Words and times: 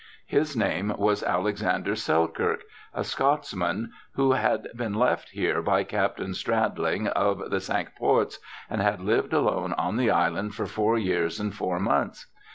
His 0.25 0.57
name 0.57 0.91
was 0.97 1.21
Alexander 1.21 1.95
Selkirk, 1.95 2.63
a 2.91 3.03
Scots 3.03 3.55
man, 3.55 3.91
who 4.15 4.31
had 4.31 4.67
been 4.75 4.95
left 4.95 5.29
here 5.29 5.61
by 5.61 5.83
Captain 5.83 6.33
Stradling 6.33 7.05
of 7.09 7.51
the 7.51 7.59
Cinque 7.61 7.95
Ports, 7.99 8.39
and 8.67 8.81
had 8.81 8.99
lived 8.99 9.31
alone 9.31 9.73
on 9.73 9.97
the 9.97 10.09
island 10.09 10.55
for 10.55 10.65
four 10.65 10.97
years 10.97 11.39
and 11.39 11.53
four 11.53 11.79
months. 11.79 12.25